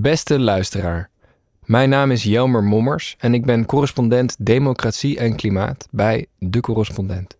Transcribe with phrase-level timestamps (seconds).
[0.00, 1.10] Beste luisteraar,
[1.64, 7.38] mijn naam is Jelmer Mommers en ik ben correspondent Democratie en Klimaat bij De Correspondent.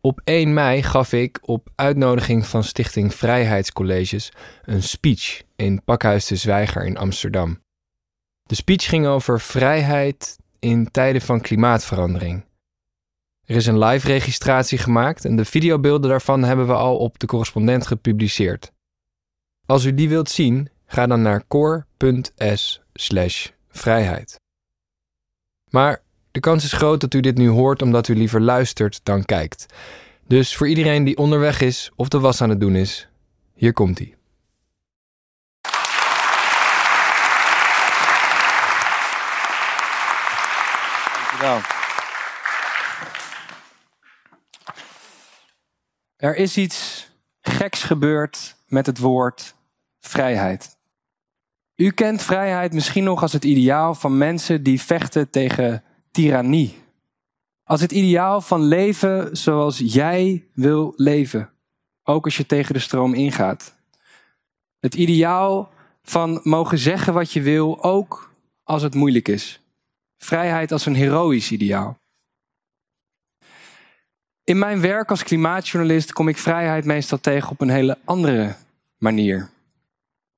[0.00, 4.32] Op 1 mei gaf ik op uitnodiging van Stichting Vrijheidscolleges
[4.64, 7.60] een speech in Pakhuis de Zwijger in Amsterdam.
[8.42, 12.44] De speech ging over vrijheid in tijden van klimaatverandering.
[13.44, 17.26] Er is een live registratie gemaakt en de videobeelden daarvan hebben we al op de
[17.26, 18.72] correspondent gepubliceerd.
[19.66, 22.82] Als u die wilt zien, ga dan naar core.s
[23.68, 24.40] vrijheid.
[25.70, 29.24] Maar de kans is groot dat u dit nu hoort omdat u liever luistert dan
[29.24, 29.66] kijkt.
[30.26, 33.08] Dus voor iedereen die onderweg is of de was aan het doen is,
[33.54, 34.16] hier komt hij.
[46.16, 47.08] Er is iets
[47.40, 49.53] geks gebeurd met het woord
[50.08, 50.76] vrijheid.
[51.76, 56.82] U kent vrijheid misschien nog als het ideaal van mensen die vechten tegen tirannie.
[57.64, 61.50] Als het ideaal van leven zoals jij wil leven,
[62.02, 63.74] ook als je tegen de stroom ingaat.
[64.80, 68.30] Het ideaal van mogen zeggen wat je wil, ook
[68.64, 69.60] als het moeilijk is.
[70.16, 71.98] Vrijheid als een heroïsch ideaal.
[74.44, 78.56] In mijn werk als klimaatjournalist kom ik vrijheid meestal tegen op een hele andere
[78.98, 79.52] manier.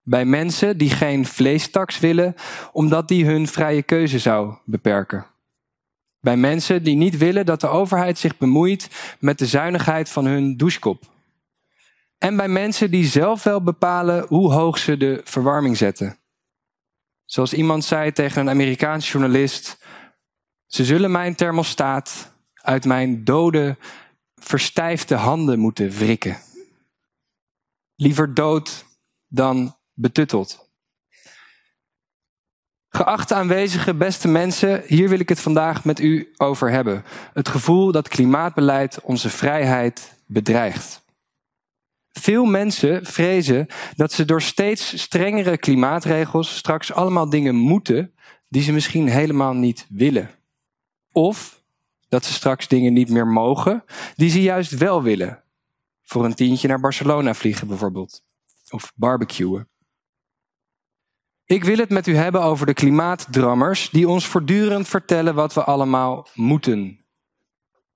[0.09, 2.35] Bij mensen die geen vleestaks willen,
[2.73, 5.27] omdat die hun vrije keuze zou beperken.
[6.21, 8.91] Bij mensen die niet willen dat de overheid zich bemoeit
[9.21, 11.05] met de zuinigheid van hun douchekop.
[12.19, 16.19] En bij mensen die zelf wel bepalen hoe hoog ze de verwarming zetten.
[17.25, 19.85] Zoals iemand zei tegen een Amerikaans journalist:
[20.67, 23.77] Ze zullen mijn thermostaat uit mijn dode,
[24.35, 26.39] verstijfde handen moeten wrikken.
[27.95, 28.85] Liever dood
[29.29, 30.71] dan betutteld.
[32.89, 37.05] Geachte aanwezige beste mensen, hier wil ik het vandaag met u over hebben.
[37.33, 41.05] Het gevoel dat klimaatbeleid onze vrijheid bedreigt.
[42.11, 43.67] Veel mensen vrezen
[43.97, 48.15] dat ze door steeds strengere klimaatregels straks allemaal dingen moeten
[48.49, 50.31] die ze misschien helemaal niet willen.
[51.13, 51.63] Of
[52.09, 53.85] dat ze straks dingen niet meer mogen
[54.15, 55.43] die ze juist wel willen.
[56.03, 58.23] Voor een tientje naar Barcelona vliegen bijvoorbeeld.
[58.71, 59.69] Of barbecuen.
[61.47, 65.65] Ik wil het met u hebben over de klimaatdrammers die ons voortdurend vertellen wat we
[65.65, 67.05] allemaal moeten.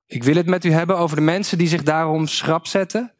[0.06, 3.12] Ik wil het met u hebben over de mensen die zich daarom schrap zetten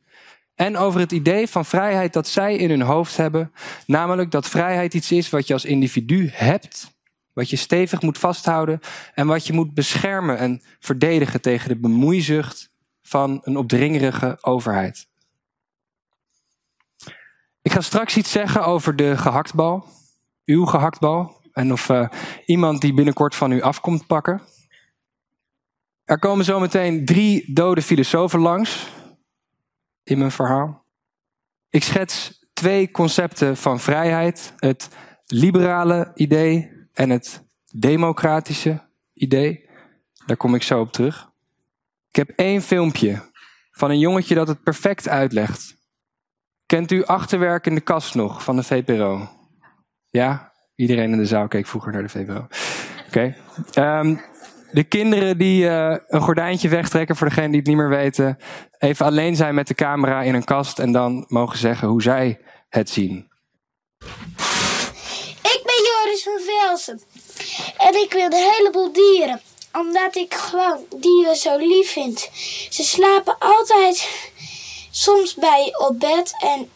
[0.55, 3.53] en over het idee van vrijheid dat zij in hun hoofd hebben,
[3.87, 6.91] namelijk dat vrijheid iets is wat je als individu hebt,
[7.33, 8.81] wat je stevig moet vasthouden
[9.15, 12.71] en wat je moet beschermen en verdedigen tegen de bemoeizucht
[13.03, 15.09] van een opdringerige overheid.
[17.63, 19.99] Ik ga straks iets zeggen over de gehaktbal
[20.45, 21.39] uw gehaktbal.
[21.53, 22.09] En of uh,
[22.47, 24.43] iemand die binnenkort van u afkomt pakken.
[26.05, 28.89] Er komen zometeen drie dode filosofen langs
[30.03, 30.85] in mijn verhaal.
[31.69, 34.89] Ik schets twee concepten van vrijheid: het
[35.27, 39.69] liberale idee en het democratische idee.
[40.27, 41.31] Daar kom ik zo op terug.
[42.09, 43.31] Ik heb één filmpje
[43.71, 45.77] van een jongetje dat het perfect uitlegt.
[46.67, 49.40] Kent u Achterwerk in de kast nog van de VPRO?
[50.11, 52.47] Ja, iedereen in de zaal keek vroeger naar de VWO.
[53.07, 53.37] Oké.
[53.73, 54.17] Ehm,
[54.73, 58.39] de kinderen die uh, een gordijntje wegtrekken, voor degenen die het niet meer weten,
[58.79, 62.41] even alleen zijn met de camera in een kast en dan mogen zeggen hoe zij
[62.69, 63.29] het zien.
[65.43, 67.01] Ik ben Joris van Velsen
[67.79, 69.41] en ik wil een heleboel dieren,
[69.73, 72.31] omdat ik gewoon dieren zo lief vind.
[72.71, 74.09] Ze slapen altijd
[74.91, 76.71] soms bij je op bed en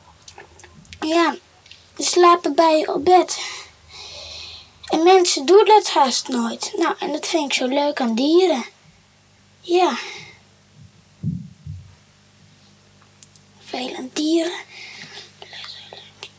[1.00, 1.34] ja,
[1.96, 3.38] slapen bij je op bed.
[4.84, 6.72] En mensen doen dat haast nooit.
[6.76, 8.64] Nou, en dat vind ik zo leuk aan dieren.
[9.60, 9.98] Ja.
[13.64, 14.52] Veel aan dieren.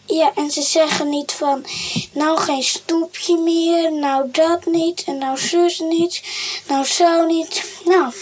[0.05, 1.65] Ja, en ze zeggen niet van,
[2.11, 6.23] nou geen snoepje meer, nou dat niet, en nou zus niet,
[6.67, 7.63] nou zo niet.
[7.85, 8.13] Nou,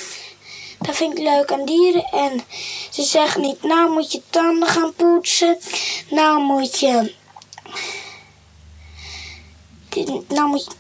[0.79, 2.03] dat vind ik leuk aan dieren.
[2.03, 2.41] En
[2.91, 5.57] ze zeggen niet, nou moet je tanden gaan poetsen,
[6.09, 7.13] nou moet je
[10.27, 10.75] nou moet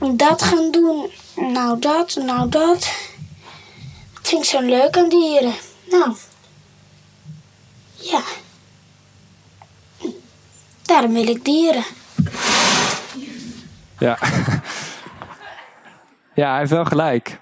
[0.00, 1.10] je dat gaan doen.
[1.36, 2.92] Nou dat, nou dat.
[4.14, 5.54] Dat vind ik zo leuk aan dieren.
[5.90, 6.16] Nou,
[7.94, 8.22] ja.
[10.82, 11.84] Daarom wil ik dieren.
[13.98, 14.18] Ja.
[16.34, 17.40] Ja, hij heeft wel gelijk.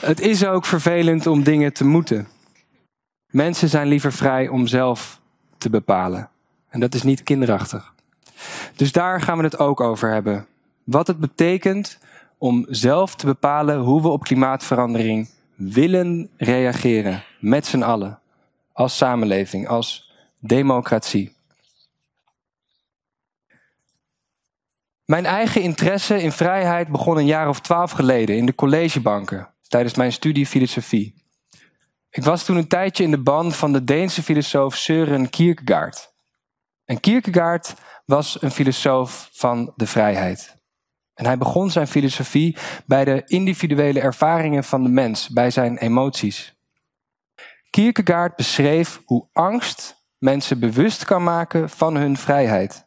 [0.00, 2.28] Het is ook vervelend om dingen te moeten.
[3.30, 5.20] Mensen zijn liever vrij om zelf
[5.58, 6.30] te bepalen.
[6.76, 7.94] En dat is niet kinderachtig.
[8.74, 10.46] Dus daar gaan we het ook over hebben.
[10.84, 11.98] Wat het betekent
[12.38, 17.24] om zelf te bepalen hoe we op klimaatverandering willen reageren.
[17.40, 18.18] Met z'n allen.
[18.72, 21.36] Als samenleving, als democratie.
[25.04, 29.94] Mijn eigen interesse in vrijheid begon een jaar of twaalf geleden in de collegebanken tijdens
[29.94, 31.14] mijn studie filosofie.
[32.10, 36.14] Ik was toen een tijdje in de ban van de Deense filosoof Søren Kierkegaard.
[36.86, 37.74] En Kierkegaard
[38.04, 40.56] was een filosoof van de vrijheid.
[41.14, 42.56] En hij begon zijn filosofie
[42.86, 46.56] bij de individuele ervaringen van de mens, bij zijn emoties.
[47.70, 52.86] Kierkegaard beschreef hoe angst mensen bewust kan maken van hun vrijheid.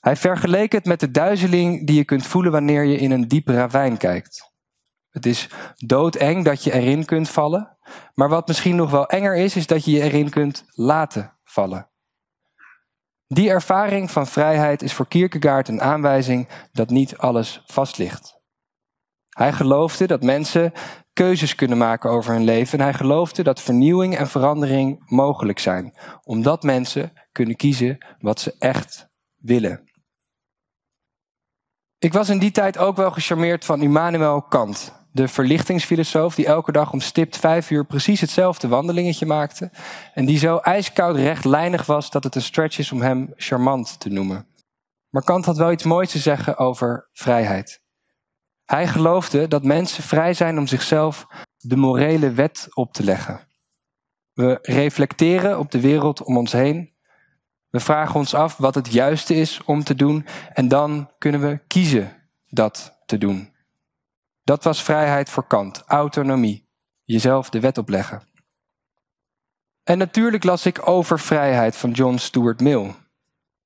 [0.00, 3.54] Hij vergeleek het met de duizeling die je kunt voelen wanneer je in een diepe
[3.54, 4.52] ravijn kijkt.
[5.10, 7.76] Het is doodeng dat je erin kunt vallen,
[8.14, 11.88] maar wat misschien nog wel enger is, is dat je je erin kunt laten vallen.
[13.34, 18.40] Die ervaring van vrijheid is voor Kierkegaard een aanwijzing dat niet alles vast ligt.
[19.28, 20.72] Hij geloofde dat mensen
[21.12, 25.94] keuzes kunnen maken over hun leven en hij geloofde dat vernieuwing en verandering mogelijk zijn,
[26.22, 29.92] omdat mensen kunnen kiezen wat ze echt willen.
[31.98, 36.72] Ik was in die tijd ook wel gecharmeerd van Immanuel Kant, de verlichtingsfilosoof die elke
[36.72, 39.70] dag om stipt vijf uur precies hetzelfde wandelingetje maakte
[40.14, 44.08] en die zo ijskoud rechtlijnig was dat het een stretch is om hem charmant te
[44.08, 44.46] noemen.
[45.10, 47.80] Maar Kant had wel iets moois te zeggen over vrijheid.
[48.64, 51.26] Hij geloofde dat mensen vrij zijn om zichzelf
[51.58, 53.40] de morele wet op te leggen.
[54.32, 56.94] We reflecteren op de wereld om ons heen
[57.74, 61.60] we vragen ons af wat het juiste is om te doen en dan kunnen we
[61.66, 62.12] kiezen
[62.48, 63.53] dat te doen.
[64.44, 66.68] Dat was vrijheid voor Kant, autonomie,
[67.02, 68.22] jezelf de wet opleggen.
[69.82, 72.94] En natuurlijk las ik over vrijheid van John Stuart Mill.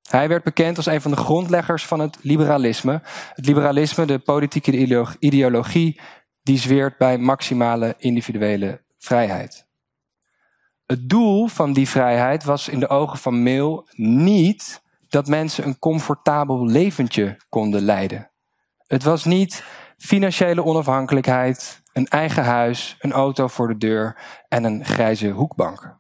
[0.08, 3.00] Hij werd bekend als een van de grondleggers van het liberalisme.
[3.34, 6.00] Het liberalisme, de politieke ideologie,
[6.42, 9.66] die zweert bij maximale individuele vrijheid.
[10.86, 15.78] Het doel van die vrijheid was in de ogen van Mill niet dat mensen een
[15.78, 18.30] comfortabel leventje konden leiden.
[18.86, 19.64] Het was niet
[19.98, 24.16] financiële onafhankelijkheid, een eigen huis, een auto voor de deur
[24.48, 25.96] en een grijze hoekbank.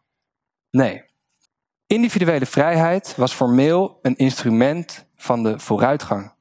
[0.70, 1.04] Nee.
[1.86, 6.32] Individuele vrijheid was voor Mill een instrument van de vooruitgang.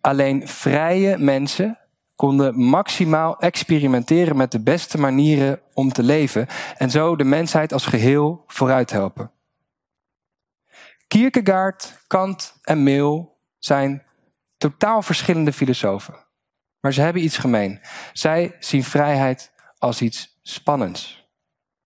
[0.00, 1.78] Alleen vrije mensen
[2.14, 6.46] konden maximaal experimenteren met de beste manieren om te leven
[6.76, 9.30] en zo de mensheid als geheel vooruit helpen.
[11.06, 13.28] Kierkegaard, Kant en Mill
[13.58, 14.02] zijn
[14.56, 16.25] totaal verschillende filosofen.
[16.86, 17.80] Maar ze hebben iets gemeen.
[18.12, 21.28] Zij zien vrijheid als iets spannends.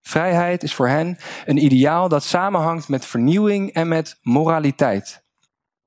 [0.01, 5.25] Vrijheid is voor hen een ideaal dat samenhangt met vernieuwing en met moraliteit.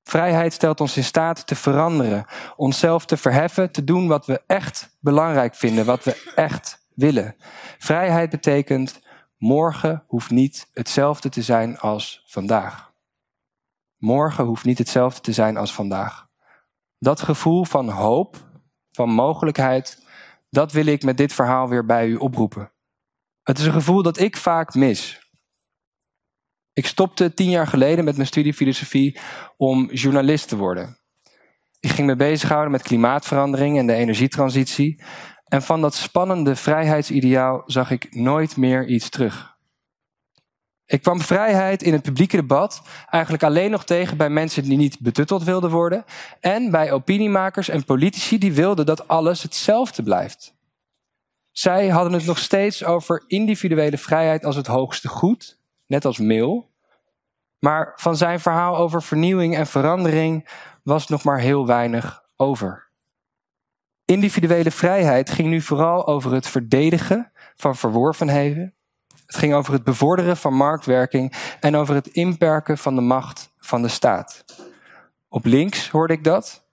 [0.02, 2.26] Vrijheid stelt ons in staat te veranderen,
[2.56, 7.36] onszelf te verheffen, te doen wat we echt belangrijk vinden, wat we echt willen.
[7.78, 9.00] Vrijheid betekent
[9.38, 12.92] morgen hoeft niet hetzelfde te zijn als vandaag.
[13.96, 16.26] Morgen hoeft niet hetzelfde te zijn als vandaag.
[16.98, 18.52] Dat gevoel van hoop,
[18.94, 20.06] van mogelijkheid,
[20.50, 22.72] dat wil ik met dit verhaal weer bij u oproepen.
[23.42, 25.28] Het is een gevoel dat ik vaak mis.
[26.72, 29.18] Ik stopte tien jaar geleden met mijn studie filosofie
[29.56, 30.98] om journalist te worden.
[31.80, 35.02] Ik ging me bezighouden met klimaatverandering en de energietransitie.
[35.44, 39.53] En van dat spannende vrijheidsideaal zag ik nooit meer iets terug.
[40.86, 45.00] Ik kwam vrijheid in het publieke debat eigenlijk alleen nog tegen bij mensen die niet
[45.00, 46.04] betutteld wilden worden
[46.40, 50.54] en bij opiniemakers en politici die wilden dat alles hetzelfde blijft.
[51.50, 56.64] Zij hadden het nog steeds over individuele vrijheid als het hoogste goed net als Mill.
[57.58, 60.48] Maar van zijn verhaal over vernieuwing en verandering
[60.82, 62.88] was nog maar heel weinig over.
[64.04, 68.74] Individuele vrijheid ging nu vooral over het verdedigen van verworvenheden.
[69.34, 73.82] Het ging over het bevorderen van marktwerking en over het inperken van de macht van
[73.82, 74.44] de staat.
[75.28, 76.66] Op links hoorde ik dat,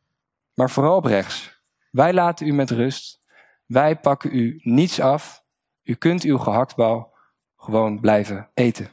[0.53, 1.61] maar vooral op rechts.
[1.91, 3.21] Wij laten u met rust.
[3.65, 5.43] Wij pakken u niets af.
[5.83, 7.13] U kunt uw gehaktbal
[7.57, 8.91] gewoon blijven eten.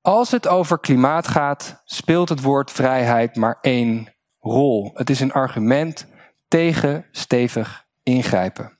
[0.00, 4.90] Als het over klimaat gaat, speelt het woord vrijheid maar één rol.
[4.94, 6.06] Het is een argument
[6.48, 8.78] tegen stevig ingrijpen.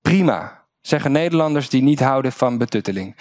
[0.00, 3.16] Prima, zeggen Nederlanders die niet houden van betutteling.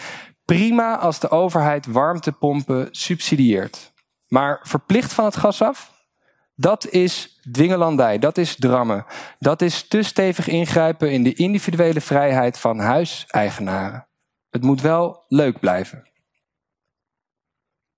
[0.45, 3.93] Prima als de overheid warmtepompen subsidieert.
[4.27, 5.93] Maar verplicht van het gas af?
[6.55, 9.05] Dat is dwingelandij, dat is drammen.
[9.39, 14.07] Dat is te stevig ingrijpen in de individuele vrijheid van huiseigenaren.
[14.49, 16.09] Het moet wel leuk blijven.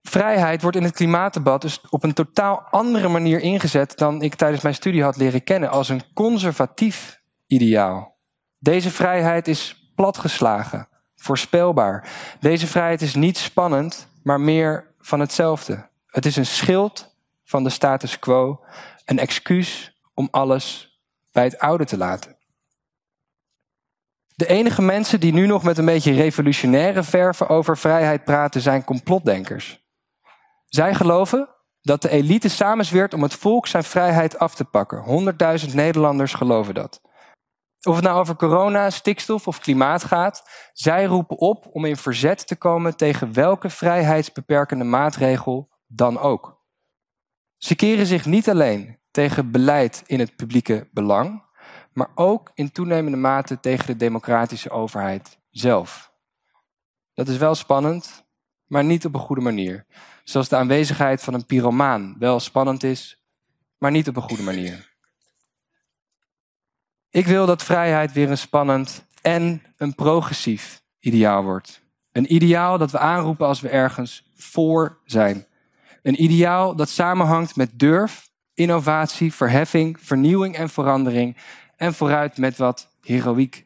[0.01, 4.63] Vrijheid wordt in het klimaatdebat dus op een totaal andere manier ingezet dan ik tijdens
[4.63, 8.16] mijn studie had leren kennen, als een conservatief ideaal.
[8.60, 12.10] Deze vrijheid is platgeslagen, voorspelbaar.
[12.40, 15.90] Deze vrijheid is niet spannend, maar meer van hetzelfde.
[16.06, 18.64] Het is een schild van de status quo,
[19.06, 20.98] een excuus om alles
[21.32, 22.36] bij het oude te laten.
[24.36, 28.84] De enige mensen die nu nog met een beetje revolutionaire verven over vrijheid praten zijn
[28.84, 29.86] complotdenkers.
[30.66, 31.50] Zij geloven
[31.82, 35.36] dat de elite samenzweert om het volk zijn vrijheid af te pakken.
[35.68, 37.02] 100.000 Nederlanders geloven dat.
[37.88, 42.48] Of het nou over corona, stikstof of klimaat gaat, zij roepen op om in verzet
[42.48, 46.62] te komen tegen welke vrijheidsbeperkende maatregel dan ook.
[47.58, 51.44] Ze keren zich niet alleen tegen beleid in het publieke belang,
[51.94, 56.13] maar ook in toenemende mate tegen de democratische overheid zelf.
[57.13, 58.25] Dat is wel spannend,
[58.65, 59.86] maar niet op een goede manier.
[60.24, 63.24] Zoals de aanwezigheid van een pyromaan wel spannend is,
[63.77, 64.97] maar niet op een goede manier.
[67.10, 71.82] Ik wil dat vrijheid weer een spannend en een progressief ideaal wordt.
[72.12, 75.46] Een ideaal dat we aanroepen als we ergens voor zijn.
[76.02, 81.38] Een ideaal dat samenhangt met durf, innovatie, verheffing, vernieuwing en verandering
[81.76, 83.66] en vooruit met wat heroïek.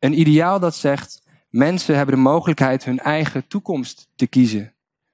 [0.00, 4.72] Een ideaal dat zegt, mensen hebben de mogelijkheid hun eigen toekomst te kiezen.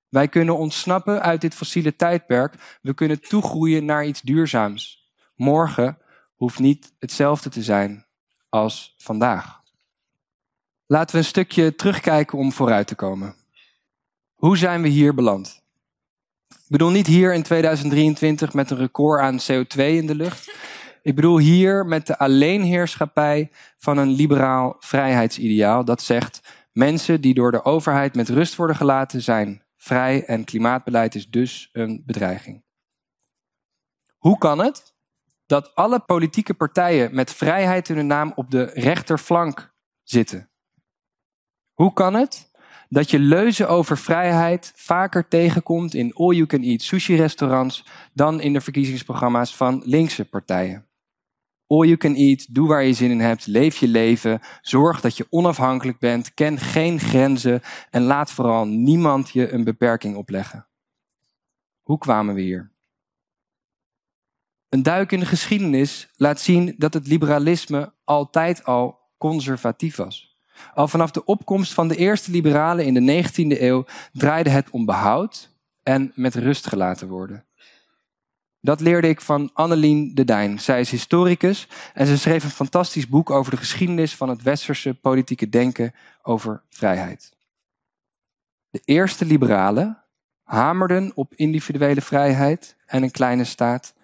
[0.08, 2.78] Wij kunnen ontsnappen uit dit fossiele tijdperk.
[2.82, 5.12] We kunnen toegroeien naar iets duurzaams.
[5.36, 5.98] Morgen
[6.34, 8.06] hoeft niet hetzelfde te zijn
[8.48, 9.62] als vandaag.
[10.86, 13.34] Laten we een stukje terugkijken om vooruit te komen.
[14.34, 15.62] Hoe zijn we hier beland?
[16.48, 20.54] Ik bedoel niet hier in 2023 met een record aan CO2 in de lucht.
[21.02, 26.40] Ik bedoel hier met de alleenheerschappij van een liberaal vrijheidsideaal dat zegt
[26.72, 31.68] mensen die door de overheid met rust worden gelaten zijn vrij en klimaatbeleid is dus
[31.72, 32.64] een bedreiging.
[34.16, 34.93] Hoe kan het
[35.54, 40.50] dat alle politieke partijen met vrijheid in hun naam op de rechterflank zitten?
[41.72, 42.50] Hoe kan het
[42.88, 49.82] dat je leuzen over vrijheid vaker tegenkomt in all-you-can-eat sushi-restaurants dan in de verkiezingsprogramma's van
[49.84, 50.86] linkse partijen?
[51.66, 55.16] All you can eat, doe waar je zin in hebt, leef je leven, zorg dat
[55.16, 60.66] je onafhankelijk bent, ken geen grenzen en laat vooral niemand je een beperking opleggen.
[61.82, 62.73] Hoe kwamen we hier?
[64.74, 70.38] Een duik in de geschiedenis laat zien dat het liberalisme altijd al conservatief was.
[70.74, 74.84] Al vanaf de opkomst van de eerste liberalen in de 19e eeuw draaide het om
[74.84, 75.50] behoud
[75.82, 77.44] en met rust gelaten worden.
[78.60, 80.60] Dat leerde ik van Annelien de Dijn.
[80.60, 84.94] Zij is historicus en ze schreef een fantastisch boek over de geschiedenis van het westerse
[84.94, 87.32] politieke denken over vrijheid.
[88.70, 90.02] De eerste liberalen
[90.42, 93.94] hamerden op individuele vrijheid en een kleine staat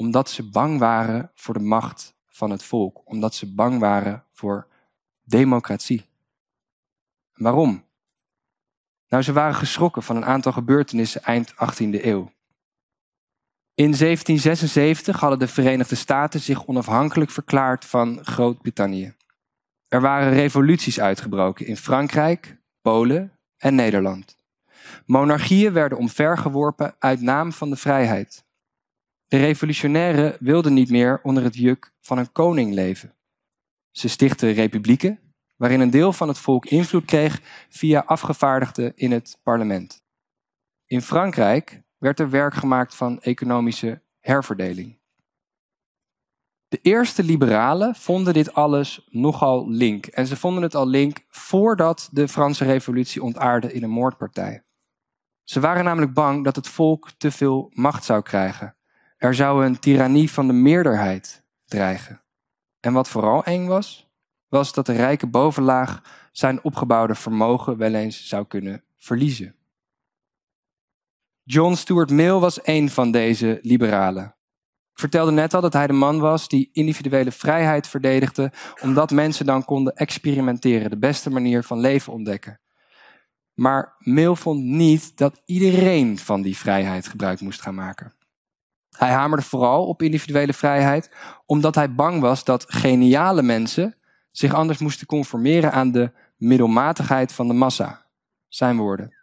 [0.00, 4.66] omdat ze bang waren voor de macht van het volk, omdat ze bang waren voor
[5.24, 6.08] democratie.
[7.34, 7.84] Waarom?
[9.08, 12.32] Nou, ze waren geschrokken van een aantal gebeurtenissen eind 18e eeuw.
[13.74, 19.14] In 1776 hadden de Verenigde Staten zich onafhankelijk verklaard van Groot-Brittannië.
[19.88, 24.36] Er waren revoluties uitgebroken in Frankrijk, Polen en Nederland.
[25.06, 28.48] Monarchieën werden omvergeworpen uit naam van de vrijheid.
[29.30, 33.14] De revolutionairen wilden niet meer onder het juk van een koning leven.
[33.90, 39.38] Ze stichtten republieken, waarin een deel van het volk invloed kreeg via afgevaardigden in het
[39.42, 40.02] parlement.
[40.86, 44.98] In Frankrijk werd er werk gemaakt van economische herverdeling.
[46.68, 50.06] De eerste liberalen vonden dit alles nogal link.
[50.06, 54.64] En ze vonden het al link voordat de Franse revolutie ontaarde in een moordpartij.
[55.44, 58.74] Ze waren namelijk bang dat het volk te veel macht zou krijgen.
[59.20, 62.22] Er zou een tirannie van de meerderheid dreigen.
[62.80, 64.10] En wat vooral eng was,
[64.48, 69.54] was dat de rijke bovenlaag zijn opgebouwde vermogen wel eens zou kunnen verliezen.
[71.42, 74.24] John Stuart Mill was een van deze liberalen.
[74.92, 79.46] Ik vertelde net al dat hij de man was die individuele vrijheid verdedigde, omdat mensen
[79.46, 82.60] dan konden experimenteren, de beste manier van leven ontdekken.
[83.54, 88.18] Maar Mill vond niet dat iedereen van die vrijheid gebruik moest gaan maken.
[88.96, 91.14] Hij hamerde vooral op individuele vrijheid,
[91.46, 93.96] omdat hij bang was dat geniale mensen
[94.30, 98.06] zich anders moesten conformeren aan de middelmatigheid van de massa.
[98.48, 99.14] Zijn woorden.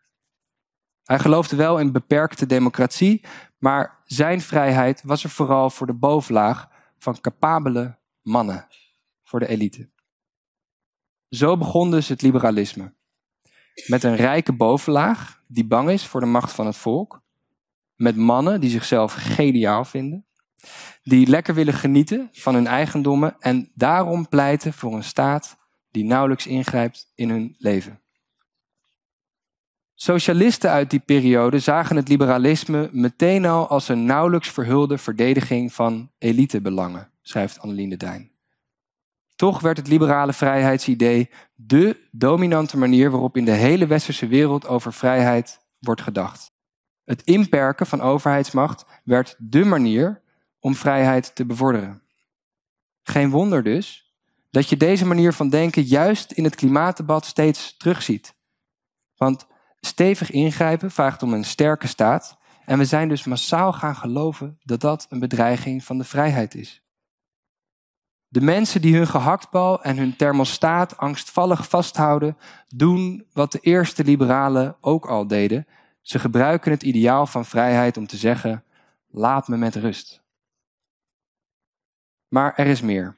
[1.03, 3.25] Hij geloofde wel in beperkte democratie,
[3.57, 8.67] maar zijn vrijheid was er vooral voor de bovenlaag van capabele mannen,
[9.23, 9.89] voor de elite.
[11.29, 12.95] Zo begon dus het liberalisme.
[13.87, 17.21] met een rijke bovenlaag die bang is voor de macht van het volk,
[17.97, 20.25] met mannen die zichzelf geniaal vinden,
[21.03, 25.57] die lekker willen genieten van hun eigendommen en daarom pleiten voor een staat
[25.91, 28.01] die nauwelijks ingrijpt in hun leven.
[29.99, 36.11] Socialisten uit die periode zagen het liberalisme meteen al als een nauwelijks verhulde verdediging van
[36.17, 38.31] elitebelangen, schrijft Annelien de Dijn.
[39.35, 44.93] Toch werd het liberale vrijheidsidee dé dominante manier waarop in de hele westerse wereld over
[44.93, 46.51] vrijheid wordt gedacht.
[47.07, 50.21] Het inperken van overheidsmacht werd dé manier
[50.59, 52.01] om vrijheid te bevorderen.
[53.03, 54.15] Geen wonder dus
[54.49, 58.35] dat je deze manier van denken juist in het klimaatdebat steeds terugziet.
[59.15, 59.47] Want
[59.79, 64.81] stevig ingrijpen vraagt om een sterke staat en we zijn dus massaal gaan geloven dat
[64.81, 66.81] dat een bedreiging van de vrijheid is.
[68.27, 72.37] De mensen die hun gehaktbal en hun thermostaat angstvallig vasthouden,
[72.67, 75.67] doen wat de eerste liberalen ook al deden.
[76.07, 78.63] Ze gebruiken het ideaal van vrijheid om te zeggen:
[79.07, 80.23] laat me met rust.
[82.27, 83.17] Maar er is meer.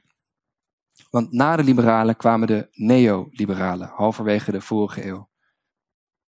[1.10, 5.28] Want na de liberalen kwamen de neoliberalen, halverwege de vorige eeuw.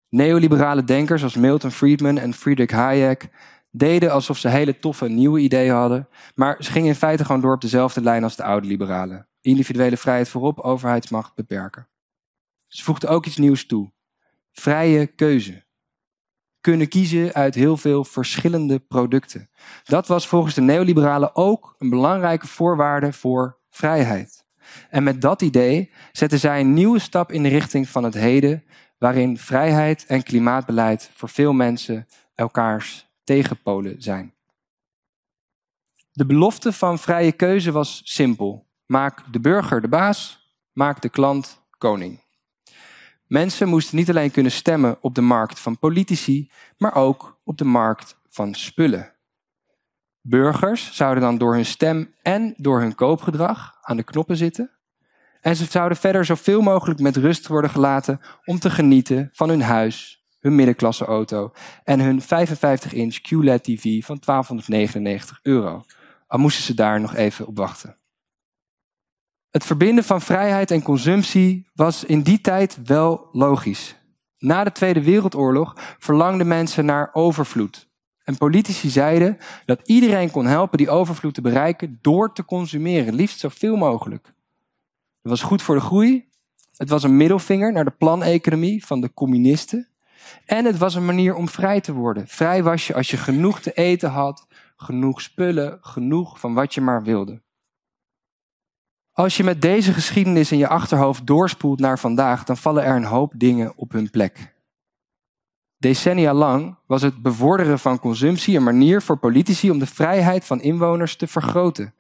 [0.09, 3.29] Neoliberale denkers als Milton Friedman en Friedrich Hayek
[3.71, 7.55] deden alsof ze hele toffe nieuwe ideeën hadden, maar ze gingen in feite gewoon door
[7.55, 9.29] op dezelfde lijn als de oude liberalen.
[9.41, 11.89] Individuele vrijheid voorop, overheidsmacht beperken.
[12.67, 13.93] Ze voegden ook iets nieuws toe.
[14.53, 15.69] Vrije keuze.
[16.61, 19.51] Kunnen kiezen uit heel veel verschillende producten.
[19.85, 24.45] Dat was volgens de neoliberalen ook een belangrijke voorwaarde voor vrijheid.
[24.89, 28.65] En met dat idee zetten zij een nieuwe stap in de richting van het heden,
[28.99, 34.35] waarin vrijheid en klimaatbeleid voor veel mensen elkaars tegenpolen zijn.
[36.13, 38.67] De belofte van vrije keuze was simpel.
[38.87, 42.21] Maak de burger de baas, maak de klant koning.
[43.31, 47.65] Mensen moesten niet alleen kunnen stemmen op de markt van politici, maar ook op de
[47.65, 49.13] markt van spullen.
[50.21, 54.71] Burgers zouden dan door hun stem en door hun koopgedrag aan de knoppen zitten.
[55.41, 59.63] En ze zouden verder zoveel mogelijk met rust worden gelaten om te genieten van hun
[59.63, 61.53] huis, hun middenklasse auto
[61.85, 65.85] en hun 55-inch QLED TV van 1299 euro.
[66.27, 68.00] Al moesten ze daar nog even op wachten.
[69.51, 73.97] Het verbinden van vrijheid en consumptie was in die tijd wel logisch.
[74.39, 77.89] Na de Tweede Wereldoorlog verlangden mensen naar overvloed.
[78.25, 83.39] En politici zeiden dat iedereen kon helpen die overvloed te bereiken door te consumeren, liefst
[83.39, 84.27] zoveel mogelijk.
[85.23, 86.29] Het was goed voor de groei.
[86.77, 89.89] Het was een middelvinger naar de planeconomie van de communisten.
[90.45, 92.29] En het was een manier om vrij te worden.
[92.29, 96.81] Vrij was je als je genoeg te eten had, genoeg spullen, genoeg van wat je
[96.81, 97.43] maar wilde.
[99.21, 103.05] Als je met deze geschiedenis in je achterhoofd doorspoelt naar vandaag, dan vallen er een
[103.05, 104.55] hoop dingen op hun plek.
[105.79, 110.61] Decennia lang was het bevorderen van consumptie een manier voor politici om de vrijheid van
[110.61, 111.95] inwoners te vergroten.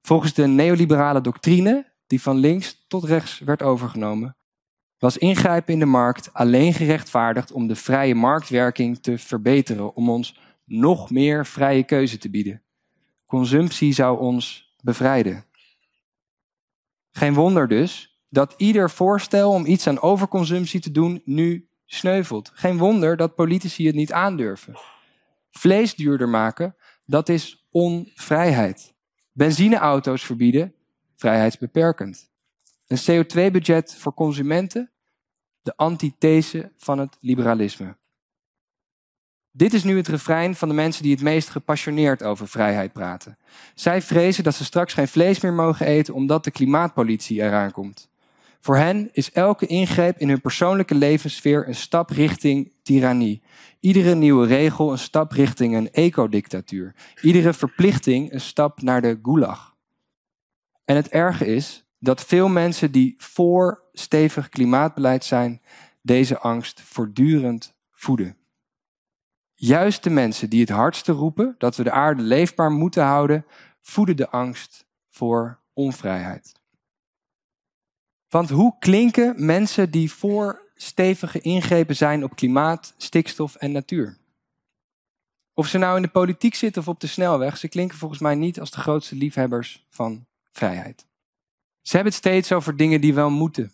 [0.00, 4.36] Volgens de neoliberale doctrine, die van links tot rechts werd overgenomen,
[4.98, 10.40] was ingrijpen in de markt alleen gerechtvaardigd om de vrije marktwerking te verbeteren, om ons
[10.64, 12.62] nog meer vrije keuze te bieden.
[13.26, 15.48] Consumptie zou ons bevrijden.
[17.12, 22.50] Geen wonder dus dat ieder voorstel om iets aan overconsumptie te doen nu sneuvelt.
[22.54, 24.78] Geen wonder dat politici het niet aandurven.
[25.50, 28.94] Vlees duurder maken, dat is onvrijheid.
[29.32, 30.74] Benzineauto's verbieden,
[31.14, 32.30] vrijheidsbeperkend.
[32.86, 34.90] Een CO2-budget voor consumenten,
[35.62, 37.96] de antithese van het liberalisme.
[39.52, 43.38] Dit is nu het refrein van de mensen die het meest gepassioneerd over vrijheid praten.
[43.74, 48.10] Zij vrezen dat ze straks geen vlees meer mogen eten omdat de klimaatpolitie eraan komt.
[48.60, 53.42] Voor hen is elke ingreep in hun persoonlijke levenssfeer een stap richting tirannie.
[53.80, 56.94] Iedere nieuwe regel een stap richting een ecodictatuur.
[57.20, 59.76] Iedere verplichting een stap naar de gulag.
[60.84, 65.60] En het erge is dat veel mensen die voor stevig klimaatbeleid zijn,
[66.02, 68.36] deze angst voortdurend voeden.
[69.62, 73.46] Juist de mensen die het hardste roepen dat we de aarde leefbaar moeten houden,
[73.80, 76.52] voeden de angst voor onvrijheid.
[78.28, 84.18] Want hoe klinken mensen die voor stevige ingrepen zijn op klimaat, stikstof en natuur?
[85.54, 88.34] Of ze nou in de politiek zitten of op de snelweg, ze klinken volgens mij
[88.34, 91.06] niet als de grootste liefhebbers van vrijheid.
[91.82, 93.72] Ze hebben het steeds over dingen die wel moeten.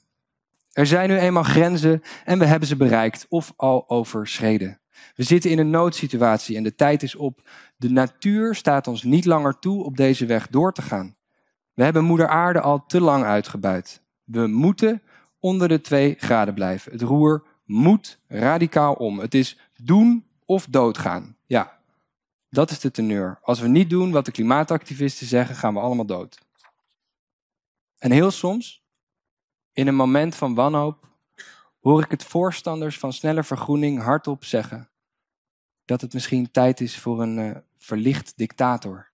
[0.72, 4.80] Er zijn nu eenmaal grenzen en we hebben ze bereikt of al overschreden.
[5.14, 7.48] We zitten in een noodsituatie en de tijd is op.
[7.76, 11.16] De natuur staat ons niet langer toe op deze weg door te gaan.
[11.74, 14.02] We hebben Moeder Aarde al te lang uitgebuit.
[14.24, 15.02] We moeten
[15.38, 16.92] onder de 2 graden blijven.
[16.92, 19.18] Het roer moet radicaal om.
[19.18, 21.36] Het is doen of doodgaan.
[21.46, 21.78] Ja,
[22.50, 23.38] dat is de teneur.
[23.42, 26.38] Als we niet doen wat de klimaatactivisten zeggen, gaan we allemaal dood.
[27.98, 28.84] En heel soms,
[29.72, 31.08] in een moment van wanhoop,
[31.86, 34.88] hoor ik het voorstanders van snelle vergroening hardop zeggen
[35.84, 39.10] dat het misschien tijd is voor een uh, verlicht dictator.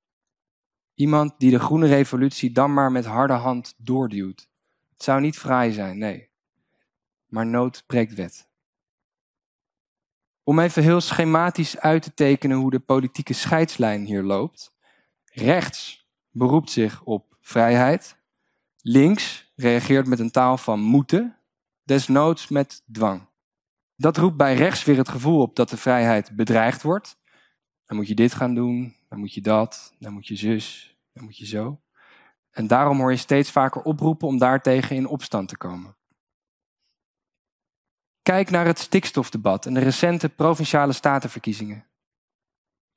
[0.94, 4.48] Iemand die de groene revolutie dan maar met harde hand doorduwt.
[4.92, 6.28] Het zou niet fraai zijn, nee.
[7.26, 8.48] Maar nood breekt wet.
[10.42, 14.74] Om even heel schematisch uit te tekenen hoe de politieke scheidslijn hier loopt.
[15.24, 18.16] Rechts beroept zich op vrijheid.
[18.80, 21.36] Links reageert met een taal van moeten,
[21.84, 23.28] desnoods met dwang.
[23.96, 27.16] Dat roept bij rechts weer het gevoel op dat de vrijheid bedreigd wordt.
[27.86, 31.24] Dan moet je dit gaan doen, dan moet je dat, dan moet je zus, dan
[31.24, 31.80] moet je zo.
[32.50, 35.96] En daarom hoor je steeds vaker oproepen om daartegen in opstand te komen.
[38.22, 41.86] Kijk naar het stikstofdebat en de recente provinciale statenverkiezingen.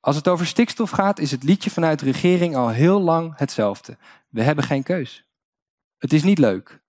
[0.00, 3.98] Als het over stikstof gaat, is het liedje vanuit de regering al heel lang hetzelfde.
[4.28, 5.24] We hebben geen keus.
[5.98, 6.84] Het is niet leuk.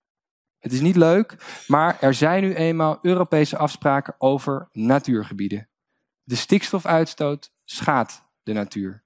[0.68, 5.68] Het is niet leuk, maar er zijn nu eenmaal Europese afspraken over natuurgebieden.
[6.22, 9.04] De stikstofuitstoot schaadt de natuur.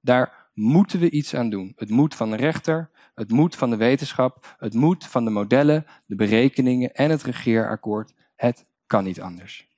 [0.00, 1.72] Daar moeten we iets aan doen.
[1.76, 5.86] Het moet van de rechter, het moet van de wetenschap, het moet van de modellen,
[6.06, 8.14] de berekeningen en het regeerakkoord.
[8.36, 9.68] Het kan niet anders.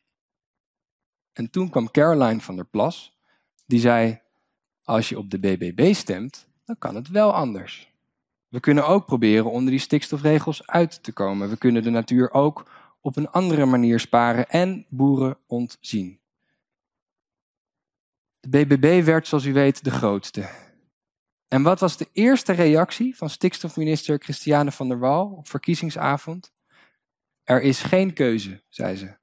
[1.33, 3.19] En toen kwam Caroline van der Plas,
[3.67, 4.21] die zei:
[4.83, 7.95] Als je op de BBB stemt, dan kan het wel anders.
[8.57, 11.49] We kunnen ook proberen onder die stikstofregels uit te komen.
[11.49, 16.21] We kunnen de natuur ook op een andere manier sparen en boeren ontzien.
[18.41, 20.49] De BBB werd, zoals u weet, de grootste.
[21.49, 26.53] En wat was de eerste reactie van stikstofminister Christiane van der Wal op verkiezingsavond?
[27.43, 29.17] Er is geen keuze, zei ze.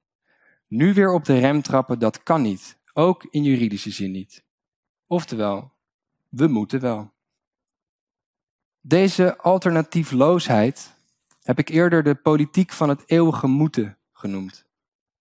[0.67, 2.79] Nu weer op de rem trappen, dat kan niet.
[2.93, 4.43] Ook in juridische zin niet.
[5.07, 5.71] Oftewel,
[6.29, 7.13] we moeten wel.
[8.85, 10.93] Deze alternatiefloosheid
[11.43, 14.51] heb ik eerder de politiek van het eeuwige moeten genoemd.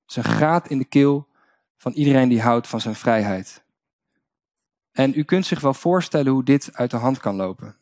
[0.00, 1.28] Het is een graat in de keel
[1.76, 3.64] van iedereen die houdt van zijn vrijheid.
[4.92, 7.76] En u kunt zich wel voorstellen hoe dit uit de hand kan lopen.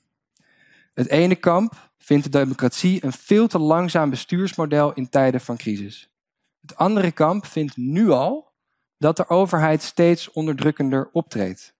[0.95, 6.11] Het ene kamp vindt de democratie een veel te langzaam bestuursmodel in tijden van crisis.
[6.61, 8.53] Het andere kamp vindt nu al
[8.99, 11.75] dat de overheid steeds onderdrukkender optreedt.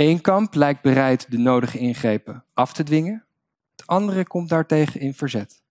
[0.00, 3.26] Eén kamp lijkt bereid de nodige ingrepen af te dwingen,
[3.70, 5.62] het andere komt daartegen in verzet.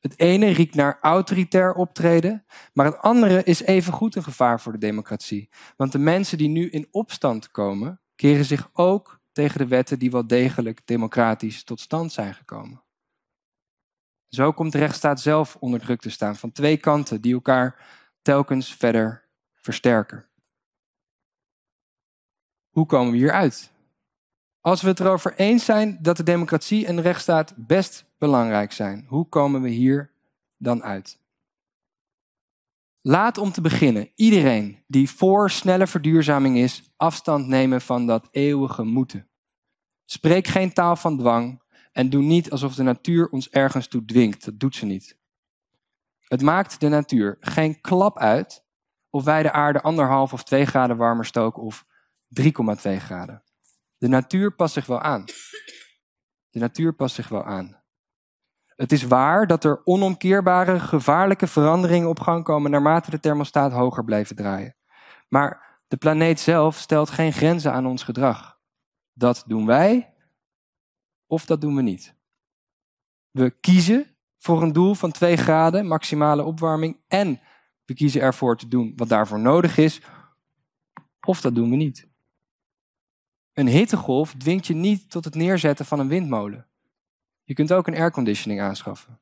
[0.00, 4.78] Het ene riekt naar autoritair optreden, maar het andere is evengoed een gevaar voor de
[4.78, 5.48] democratie.
[5.76, 10.10] Want de mensen die nu in opstand komen, keren zich ook tegen de wetten die
[10.10, 12.82] wel degelijk democratisch tot stand zijn gekomen.
[14.28, 17.86] Zo komt de rechtsstaat zelf onder druk te staan van twee kanten die elkaar
[18.22, 20.26] telkens verder versterken.
[22.76, 23.72] Hoe komen we hier uit?
[24.60, 29.04] Als we het erover eens zijn dat de democratie en de rechtsstaat best belangrijk zijn,
[29.08, 30.10] hoe komen we hier
[30.56, 31.18] dan uit?
[33.00, 38.82] Laat om te beginnen iedereen die voor snelle verduurzaming is, afstand nemen van dat eeuwige
[38.82, 39.28] moeten.
[40.04, 41.62] Spreek geen taal van dwang
[41.92, 44.44] en doe niet alsof de natuur ons ergens toe dwingt.
[44.44, 45.18] Dat doet ze niet.
[46.20, 48.64] Het maakt de natuur geen klap uit
[49.10, 51.84] of wij de aarde anderhalf of twee graden warmer stoken of
[52.28, 53.42] 3,2 graden.
[53.96, 55.24] De natuur past zich wel aan.
[56.50, 57.84] De natuur past zich wel aan.
[58.66, 64.04] Het is waar dat er onomkeerbare, gevaarlijke veranderingen op gang komen naarmate de thermostaat hoger
[64.04, 64.76] blijft draaien.
[65.28, 68.58] Maar de planeet zelf stelt geen grenzen aan ons gedrag.
[69.12, 70.14] Dat doen wij
[71.26, 72.14] of dat doen we niet.
[73.30, 77.40] We kiezen voor een doel van 2 graden maximale opwarming en
[77.84, 80.00] we kiezen ervoor te doen wat daarvoor nodig is
[81.26, 82.08] of dat doen we niet.
[83.56, 86.66] Een hittegolf dwingt je niet tot het neerzetten van een windmolen.
[87.44, 89.20] Je kunt ook een airconditioning aanschaffen.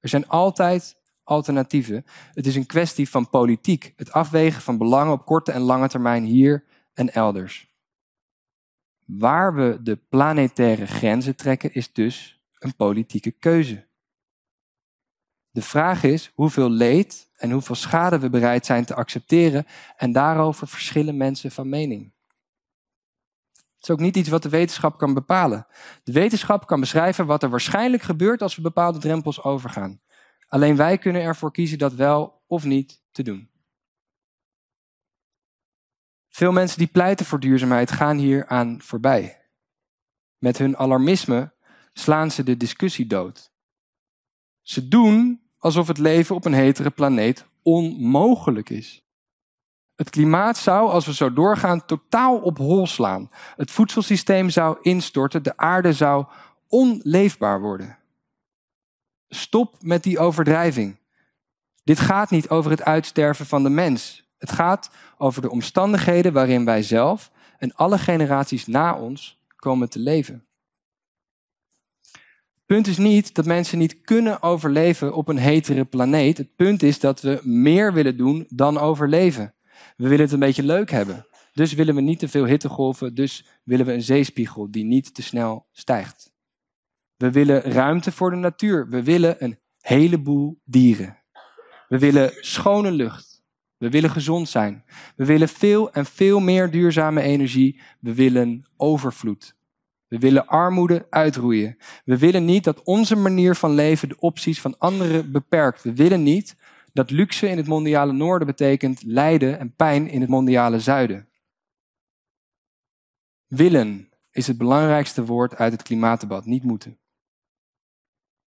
[0.00, 2.04] Er zijn altijd alternatieven.
[2.34, 6.24] Het is een kwestie van politiek, het afwegen van belangen op korte en lange termijn
[6.24, 7.74] hier en elders.
[9.04, 13.86] Waar we de planetaire grenzen trekken is dus een politieke keuze.
[15.50, 20.68] De vraag is hoeveel leed en hoeveel schade we bereid zijn te accepteren en daarover
[20.68, 22.14] verschillen mensen van mening
[23.88, 25.66] is ook niet iets wat de wetenschap kan bepalen.
[26.04, 30.00] De wetenschap kan beschrijven wat er waarschijnlijk gebeurt als we bepaalde drempels overgaan.
[30.48, 33.50] Alleen wij kunnen ervoor kiezen dat wel of niet te doen.
[36.28, 39.40] Veel mensen die pleiten voor duurzaamheid gaan hier aan voorbij.
[40.38, 41.54] Met hun alarmisme
[41.92, 43.52] slaan ze de discussie dood.
[44.62, 49.05] Ze doen alsof het leven op een hetere planeet onmogelijk is.
[49.96, 53.30] Het klimaat zou, als we zo doorgaan, totaal op hol slaan.
[53.56, 56.26] Het voedselsysteem zou instorten, de aarde zou
[56.68, 57.98] onleefbaar worden.
[59.28, 60.96] Stop met die overdrijving.
[61.84, 64.30] Dit gaat niet over het uitsterven van de mens.
[64.38, 69.98] Het gaat over de omstandigheden waarin wij zelf en alle generaties na ons komen te
[69.98, 70.46] leven.
[72.54, 76.38] Het punt is niet dat mensen niet kunnen overleven op een hetere planeet.
[76.38, 79.55] Het punt is dat we meer willen doen dan overleven.
[79.96, 81.26] We willen het een beetje leuk hebben.
[81.52, 85.22] Dus willen we niet te veel hittegolven, dus willen we een zeespiegel die niet te
[85.22, 86.34] snel stijgt.
[87.16, 88.88] We willen ruimte voor de natuur.
[88.88, 91.22] We willen een heleboel dieren.
[91.88, 93.44] We willen schone lucht.
[93.76, 94.84] We willen gezond zijn.
[95.16, 97.80] We willen veel en veel meer duurzame energie.
[98.00, 99.56] We willen overvloed.
[100.08, 101.76] We willen armoede uitroeien.
[102.04, 105.82] We willen niet dat onze manier van leven de opties van anderen beperkt.
[105.82, 106.56] We willen niet
[106.96, 111.28] dat luxe in het mondiale noorden betekent lijden en pijn in het mondiale zuiden.
[113.46, 116.98] Willen is het belangrijkste woord uit het klimaatdebat, niet moeten.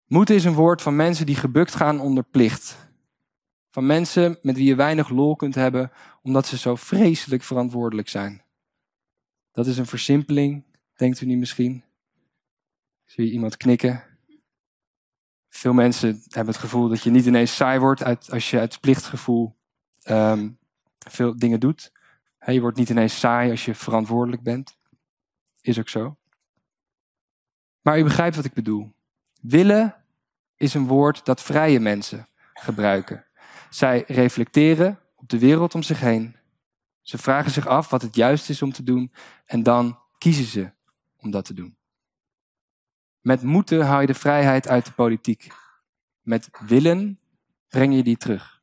[0.06, 2.78] Moeten is een woord van mensen die gebukt gaan onder plicht.
[3.70, 8.42] Van mensen met wie je weinig lol kunt hebben, omdat ze zo vreselijk verantwoordelijk zijn.
[9.52, 10.64] Dat is een versimpeling,
[10.96, 11.84] denkt u niet misschien?
[13.06, 14.07] Zie je iemand knikken?
[15.58, 18.80] Veel mensen hebben het gevoel dat je niet ineens saai wordt uit, als je uit
[18.80, 19.56] plichtgevoel
[20.10, 20.58] um,
[20.98, 21.92] veel dingen doet.
[22.46, 24.78] je wordt niet ineens saai als je verantwoordelijk bent.
[25.62, 26.18] Is ook zo.
[27.82, 28.94] Maar u begrijpt wat ik bedoel.
[29.42, 29.96] Willen
[30.56, 33.26] is een woord dat vrije mensen gebruiken.
[33.70, 36.36] Zij reflecteren op de wereld om zich heen.
[37.02, 39.12] Ze vragen zich af wat het juist is om te doen
[39.46, 40.72] en dan kiezen ze
[41.18, 41.78] om dat te doen.
[43.28, 45.48] Met moeten haal je de vrijheid uit de politiek.
[46.22, 47.20] Met willen
[47.68, 48.62] breng je die terug.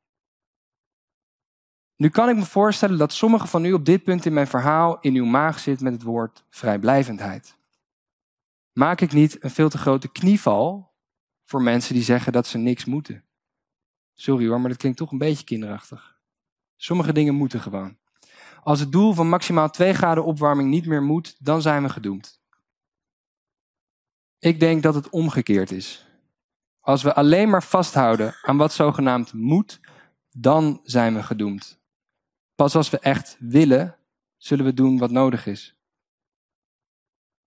[1.96, 5.00] Nu kan ik me voorstellen dat sommigen van u op dit punt in mijn verhaal
[5.00, 7.56] in uw maag zit met het woord vrijblijvendheid.
[8.72, 10.92] Maak ik niet een veel te grote knieval
[11.44, 13.24] voor mensen die zeggen dat ze niks moeten?
[14.14, 16.18] Sorry hoor, maar dat klinkt toch een beetje kinderachtig.
[16.76, 17.96] Sommige dingen moeten gewoon.
[18.62, 22.42] Als het doel van maximaal 2 graden opwarming niet meer moet, dan zijn we gedoemd.
[24.44, 26.06] Ik denk dat het omgekeerd is.
[26.80, 29.80] Als we alleen maar vasthouden aan wat zogenaamd moet,
[30.30, 31.80] dan zijn we gedoemd.
[32.54, 33.96] Pas als we echt willen,
[34.36, 35.76] zullen we doen wat nodig is.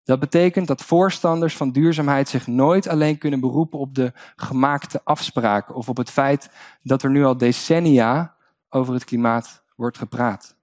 [0.04, 5.76] Dat betekent dat voorstanders van duurzaamheid zich nooit alleen kunnen beroepen op de gemaakte afspraken
[5.76, 6.50] of op het feit
[6.82, 8.36] dat er nu al decennia
[8.70, 10.57] over het klimaat wordt gepraat.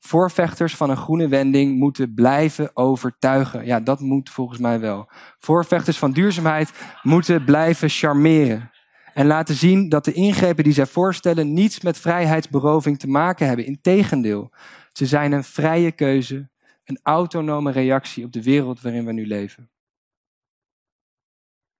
[0.00, 3.66] Voorvechters van een groene wending moeten blijven overtuigen.
[3.66, 5.10] Ja, dat moet volgens mij wel.
[5.38, 8.70] Voorvechters van duurzaamheid moeten blijven charmeren.
[9.14, 13.66] En laten zien dat de ingrepen die zij voorstellen niets met vrijheidsberoving te maken hebben.
[13.66, 14.52] Integendeel,
[14.92, 16.50] ze zijn een vrije keuze,
[16.84, 19.70] een autonome reactie op de wereld waarin we nu leven.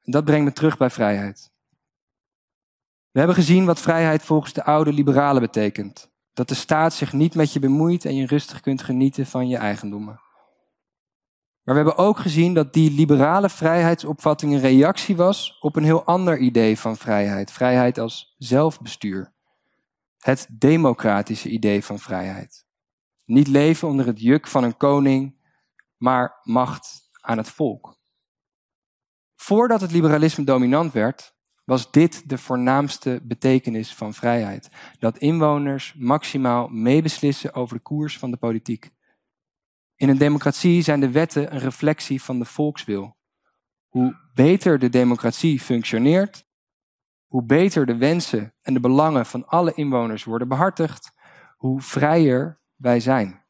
[0.02, 1.52] En dat brengt me terug bij vrijheid.
[3.10, 6.10] We hebben gezien wat vrijheid volgens de oude liberalen betekent.
[6.32, 9.56] Dat de staat zich niet met je bemoeit en je rustig kunt genieten van je
[9.56, 10.20] eigendommen.
[11.62, 16.04] Maar we hebben ook gezien dat die liberale vrijheidsopvatting een reactie was op een heel
[16.04, 17.52] ander idee van vrijheid.
[17.52, 19.32] Vrijheid als zelfbestuur.
[20.18, 22.66] Het democratische idee van vrijheid.
[23.24, 25.36] Niet leven onder het juk van een koning,
[25.96, 27.98] maar macht aan het volk.
[29.34, 31.34] Voordat het liberalisme dominant werd,
[31.70, 34.70] was dit de voornaamste betekenis van vrijheid.
[34.98, 38.90] Dat inwoners maximaal meebeslissen over de koers van de politiek.
[39.96, 43.16] In een democratie zijn de wetten een reflectie van de volkswil.
[43.88, 46.44] Hoe beter de democratie functioneert,
[47.26, 51.12] hoe beter de wensen en de belangen van alle inwoners worden behartigd,
[51.56, 53.44] hoe vrijer wij zijn.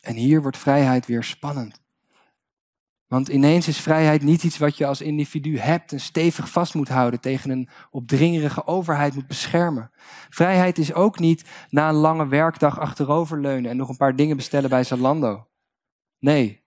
[0.00, 1.83] En hier wordt vrijheid weer spannend.
[3.06, 6.88] Want ineens is vrijheid niet iets wat je als individu hebt en stevig vast moet
[6.88, 9.90] houden tegen een opdringerige overheid moet beschermen.
[10.28, 14.70] Vrijheid is ook niet na een lange werkdag achteroverleunen en nog een paar dingen bestellen
[14.70, 15.48] bij Zalando.
[16.18, 16.64] Nee,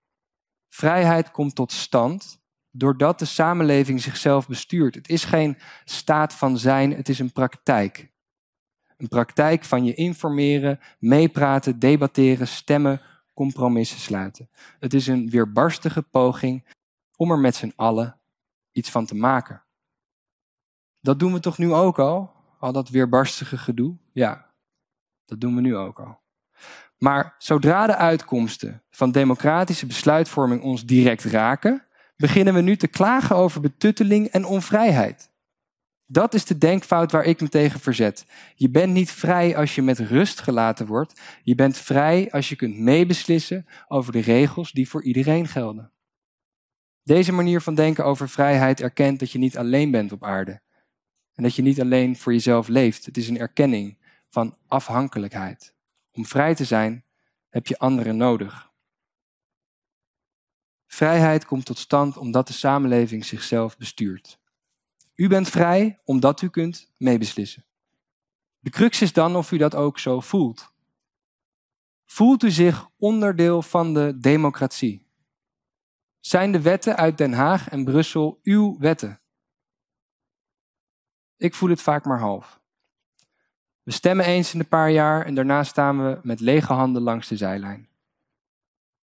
[0.70, 2.40] vrijheid komt tot stand
[2.72, 4.96] doordat de samenleving zichzelf bestuurt.
[4.96, 8.12] Het is geen staat van zijn, het is een praktijk.
[8.98, 13.02] Een praktijk van je informeren, meepraten, debatteren, stemmen,
[13.38, 14.50] compromissen sluiten.
[14.80, 16.66] Het is een weerbarstige poging
[17.16, 18.20] om er met z'n allen
[18.72, 19.64] iets van te maken.
[21.02, 22.32] Dat doen we toch nu ook al?
[22.60, 23.98] Al dat weerbarstige gedoe?
[24.12, 24.52] Ja,
[25.26, 26.20] dat doen we nu ook al.
[26.98, 33.36] Maar zodra de uitkomsten van democratische besluitvorming ons direct raken, beginnen we nu te klagen
[33.36, 35.32] over betutteling en onvrijheid.
[36.10, 38.26] Dat is de denkfout waar ik me tegen verzet.
[38.56, 41.22] Je bent niet vrij als je met rust gelaten wordt.
[41.44, 45.92] Je bent vrij als je kunt meebeslissen over de regels die voor iedereen gelden.
[47.04, 50.62] Deze manier van denken over vrijheid erkent dat je niet alleen bent op aarde.
[51.34, 53.06] En dat je niet alleen voor jezelf leeft.
[53.06, 53.98] Het is een erkenning
[54.30, 55.74] van afhankelijkheid.
[56.12, 57.04] Om vrij te zijn
[57.50, 58.72] heb je anderen nodig.
[60.86, 64.40] Vrijheid komt tot stand omdat de samenleving zichzelf bestuurt.
[65.18, 67.66] U bent vrij omdat u kunt meebeslissen.
[68.60, 70.74] De crux is dan of u dat ook zo voelt.
[72.06, 75.08] Voelt u zich onderdeel van de democratie?
[76.20, 79.22] Zijn de wetten uit Den Haag en Brussel uw wetten?
[81.38, 82.62] Ik voel het vaak maar half.
[83.84, 87.28] We stemmen eens in een paar jaar en daarna staan we met lege handen langs
[87.28, 87.90] de zijlijn.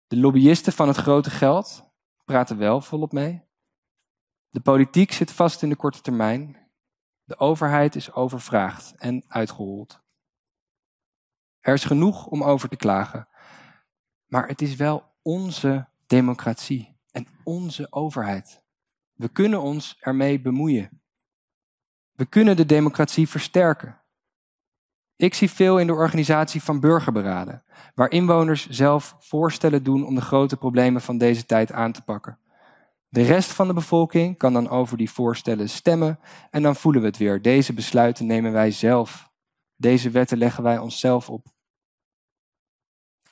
[0.08, 1.84] De lobbyisten van het grote geld
[2.26, 3.50] praten wel volop mee.
[4.52, 6.58] De politiek zit vast in de korte termijn.
[7.24, 10.02] De overheid is overvraagd en uitgehold.
[11.60, 13.28] Er is genoeg om over te klagen.
[14.26, 18.62] Maar het is wel onze democratie en onze overheid.
[19.14, 21.02] We kunnen ons ermee bemoeien.
[22.12, 24.02] We kunnen de democratie versterken.
[25.16, 27.64] Ik zie veel in de organisatie van burgerberaden,
[27.96, 32.41] waar inwoners zelf voorstellen doen om de grote problemen van deze tijd aan te pakken.
[33.13, 36.19] De rest van de bevolking kan dan over die voorstellen stemmen
[36.50, 37.41] en dan voelen we het weer.
[37.41, 39.30] Deze besluiten nemen wij zelf.
[39.76, 41.47] Deze wetten leggen wij onszelf op.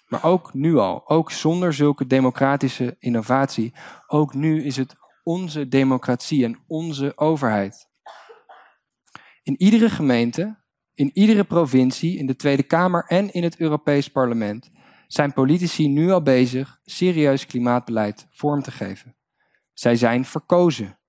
[0.07, 3.73] Maar ook nu al, ook zonder zulke democratische innovatie,
[4.07, 7.87] ook nu is het onze democratie en onze overheid.
[9.41, 10.63] In iedere gemeente,
[10.93, 14.71] in iedere provincie, in de Tweede Kamer en in het Europees Parlement
[15.07, 19.17] zijn politici nu al bezig serieus klimaatbeleid vorm te geven.
[19.79, 20.99] Zij zijn verkozen.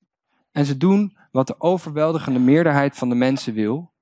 [0.51, 3.95] En ze doen wat de overweldigende meerderheid van de mensen wil: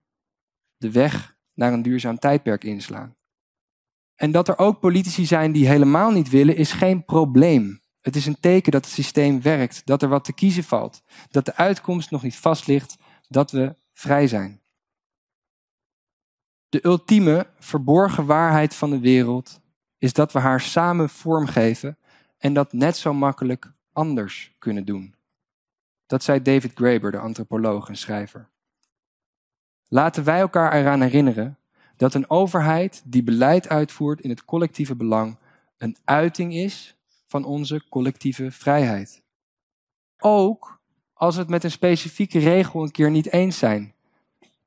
[0.77, 3.17] de weg naar een duurzaam tijdperk inslaan.
[4.15, 7.81] En dat er ook politici zijn die helemaal niet willen, is geen probleem.
[8.01, 11.45] Het is een teken dat het systeem werkt, dat er wat te kiezen valt, dat
[11.45, 12.97] de uitkomst nog niet vast ligt,
[13.29, 14.63] dat we vrij zijn.
[16.69, 19.61] De ultieme verborgen waarheid van de wereld
[19.99, 21.99] is dat we haar samen vormgeven
[22.39, 25.15] en dat net zo makkelijk anders kunnen doen.
[26.07, 28.49] Dat zei David Graeber, de antropoloog en schrijver.
[29.89, 31.59] Laten wij elkaar eraan herinneren
[31.97, 35.39] dat een overheid die beleid uitvoert in het collectieve belang
[35.79, 39.23] een uiting is van onze collectieve vrijheid.
[40.19, 40.81] Ook
[41.15, 43.95] als we het met een specifieke regel een keer niet eens zijn.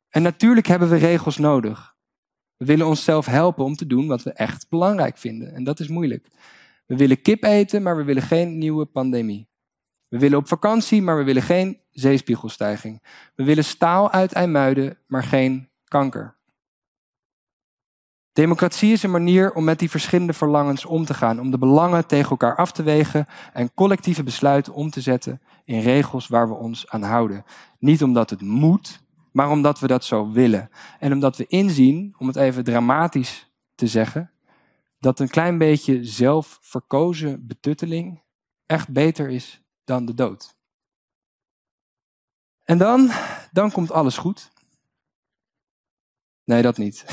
[0.09, 1.95] En natuurlijk hebben we regels nodig.
[2.57, 5.53] We willen onszelf helpen om te doen wat we echt belangrijk vinden.
[5.53, 6.27] En dat is moeilijk.
[6.91, 9.49] We willen kip eten, maar we willen geen nieuwe pandemie.
[10.09, 13.03] We willen op vakantie, maar we willen geen zeespiegelstijging.
[13.35, 16.35] We willen staal uit IJmuiden, maar geen kanker.
[18.33, 22.07] Democratie is een manier om met die verschillende verlangens om te gaan, om de belangen
[22.07, 26.55] tegen elkaar af te wegen en collectieve besluiten om te zetten in regels waar we
[26.55, 27.45] ons aan houden.
[27.79, 30.69] Niet omdat het moet, maar omdat we dat zo willen.
[30.99, 34.31] En omdat we inzien, om het even dramatisch te zeggen,
[35.01, 38.23] dat een klein beetje zelfverkozen betutteling
[38.65, 40.55] echt beter is dan de dood.
[42.63, 43.11] En dan,
[43.51, 44.51] dan komt alles goed.
[46.43, 47.05] Nee, dat niet.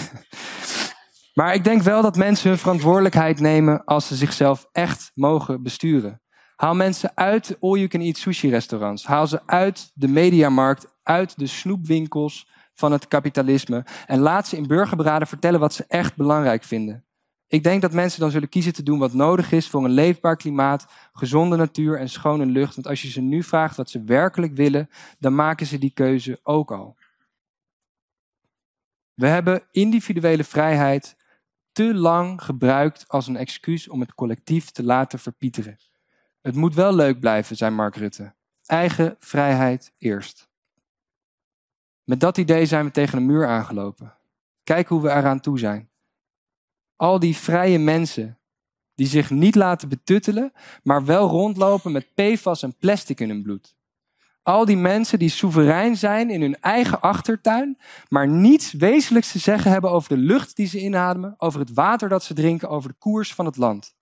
[1.34, 6.22] Maar ik denk wel dat mensen hun verantwoordelijkheid nemen als ze zichzelf echt mogen besturen.
[6.56, 9.06] Haal mensen uit all-you-can-eat sushi-restaurants.
[9.06, 13.86] Haal ze uit de mediamarkt, uit de snoepwinkels van het kapitalisme.
[14.06, 17.07] En laat ze in burgerberaden vertellen wat ze echt belangrijk vinden.
[17.48, 20.36] Ik denk dat mensen dan zullen kiezen te doen wat nodig is voor een leefbaar
[20.36, 22.74] klimaat, gezonde natuur en schone lucht.
[22.74, 26.40] Want als je ze nu vraagt wat ze werkelijk willen, dan maken ze die keuze
[26.42, 26.96] ook al.
[29.14, 31.16] We hebben individuele vrijheid
[31.72, 35.78] te lang gebruikt als een excuus om het collectief te laten verpieteren.
[36.40, 38.34] Het moet wel leuk blijven, zei Mark Rutte.
[38.66, 40.48] Eigen vrijheid eerst.
[42.04, 44.16] Met dat idee zijn we tegen een muur aangelopen.
[44.64, 45.87] Kijk hoe we eraan toe zijn.
[46.98, 48.38] Al die vrije mensen
[48.94, 53.76] die zich niet laten betuttelen, maar wel rondlopen met PFAS en plastic in hun bloed.
[54.42, 57.78] Al die mensen die soeverein zijn in hun eigen achtertuin,
[58.08, 62.08] maar niets wezenlijks te zeggen hebben over de lucht die ze inademen, over het water
[62.08, 63.96] dat ze drinken, over de koers van het land.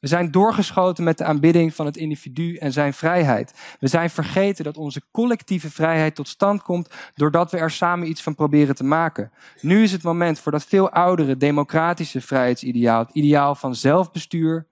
[0.00, 3.76] We zijn doorgeschoten met de aanbidding van het individu en zijn vrijheid.
[3.80, 8.22] We zijn vergeten dat onze collectieve vrijheid tot stand komt doordat we er samen iets
[8.22, 9.32] van proberen te maken.
[9.60, 14.66] Nu is het moment voor dat veel oudere democratische vrijheidsideaal, het ideaal van zelfbestuur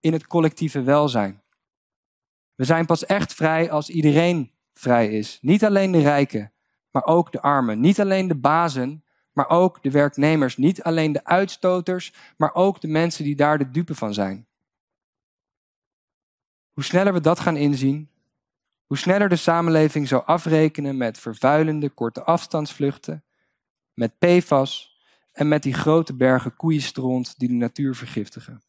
[0.00, 1.42] in het collectieve welzijn.
[2.54, 5.38] We zijn pas echt vrij als iedereen vrij is.
[5.40, 6.52] Niet alleen de rijken,
[6.90, 7.80] maar ook de armen.
[7.80, 10.56] Niet alleen de bazen, maar ook de werknemers.
[10.56, 14.47] Niet alleen de uitstoters, maar ook de mensen die daar de dupe van zijn.
[16.78, 18.10] Hoe sneller we dat gaan inzien,
[18.86, 23.24] hoe sneller de samenleving zou afrekenen met vervuilende korte afstandsvluchten,
[23.94, 25.00] met PFAS
[25.32, 28.62] en met die grote bergen koeienstront die de natuur vergiftigen.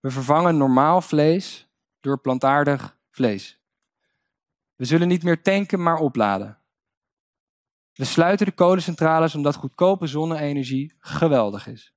[0.00, 1.68] We vervangen normaal vlees
[2.00, 3.60] door plantaardig vlees.
[4.76, 6.58] We zullen niet meer tanken, maar opladen.
[7.92, 11.94] We sluiten de kolencentrales omdat goedkope zonne-energie geweldig is.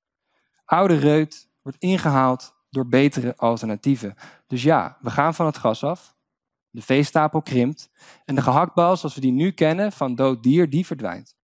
[0.65, 4.15] Oude reut wordt ingehaald door betere alternatieven.
[4.47, 6.15] Dus ja, we gaan van het gas af.
[6.69, 7.91] De veestapel krimpt.
[8.25, 11.35] En de gehaktbal zoals we die nu kennen van dood dier, die verdwijnt.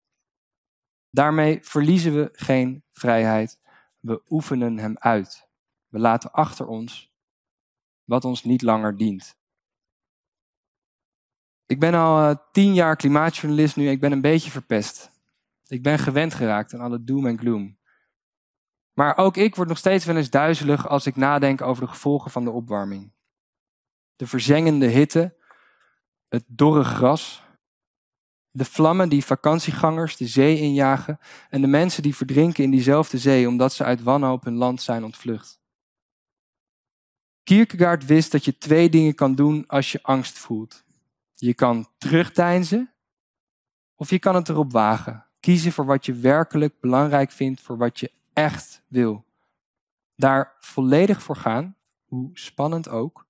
[1.09, 3.59] Daarmee verliezen we geen vrijheid.
[3.99, 5.47] We oefenen hem uit.
[5.87, 7.13] We laten achter ons
[8.03, 9.37] wat ons niet langer dient.
[11.65, 13.89] Ik ben al uh, tien jaar klimaatjournalist nu.
[13.89, 15.11] Ik ben een beetje verpest.
[15.67, 17.78] Ik ben gewend geraakt aan alle doom en gloom.
[18.99, 22.31] Maar ook ik word nog steeds wel eens duizelig als ik nadenk over de gevolgen
[22.31, 23.11] van de opwarming.
[24.15, 25.37] De verzengende hitte,
[26.27, 27.43] het dorre gras,
[28.51, 31.19] de vlammen die vakantiegangers de zee injagen
[31.49, 35.03] en de mensen die verdrinken in diezelfde zee omdat ze uit wanhoop hun land zijn
[35.03, 35.61] ontvlucht.
[37.43, 40.83] Kierkegaard wist dat je twee dingen kan doen als je angst voelt.
[41.35, 42.93] Je kan terugdeinzen
[43.95, 45.25] of je kan het erop wagen.
[45.39, 49.25] Kiezen voor wat je werkelijk belangrijk vindt, voor wat je echt wil.
[50.15, 53.27] Daar volledig voor gaan, hoe spannend ook,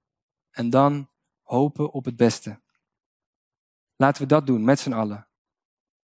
[0.52, 1.10] en dan
[1.42, 2.62] hopen op het beste.
[3.96, 5.28] Laten we dat doen met z'n allen.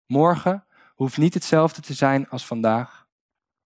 [0.06, 3.08] Morgen hoeft niet hetzelfde te zijn als vandaag,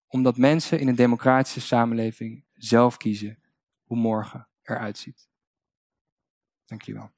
[0.08, 3.40] omdat mensen in een democratische samenleving zelf kiezen
[3.84, 5.30] hoe morgen eruit ziet.
[6.66, 7.18] Dank jullie wel.